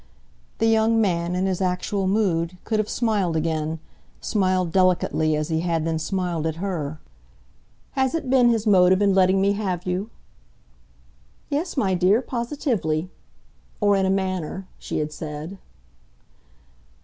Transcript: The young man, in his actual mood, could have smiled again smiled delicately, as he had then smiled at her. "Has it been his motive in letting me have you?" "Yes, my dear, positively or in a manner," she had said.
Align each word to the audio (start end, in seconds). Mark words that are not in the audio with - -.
The 0.57 0.65
young 0.65 0.99
man, 0.99 1.35
in 1.35 1.45
his 1.45 1.61
actual 1.61 2.07
mood, 2.07 2.57
could 2.63 2.79
have 2.79 2.89
smiled 2.89 3.35
again 3.35 3.77
smiled 4.19 4.71
delicately, 4.71 5.35
as 5.35 5.49
he 5.49 5.59
had 5.59 5.85
then 5.85 5.99
smiled 5.99 6.47
at 6.47 6.55
her. 6.55 6.99
"Has 7.91 8.15
it 8.15 8.27
been 8.27 8.49
his 8.49 8.65
motive 8.65 8.99
in 8.99 9.13
letting 9.13 9.39
me 9.39 9.51
have 9.51 9.85
you?" 9.85 10.09
"Yes, 11.49 11.77
my 11.77 11.93
dear, 11.93 12.19
positively 12.23 13.11
or 13.79 13.95
in 13.95 14.07
a 14.07 14.09
manner," 14.09 14.67
she 14.79 14.97
had 14.97 15.13
said. 15.13 15.59